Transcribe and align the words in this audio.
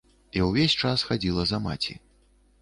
І 0.37 0.41
ўвесь 0.45 0.75
час 0.85 1.03
хадзіла 1.09 1.45
за 1.51 1.61
маці. 1.67 1.93